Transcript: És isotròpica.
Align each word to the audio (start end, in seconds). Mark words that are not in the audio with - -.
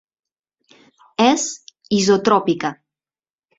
És 1.27 1.45
isotròpica. 2.01 2.75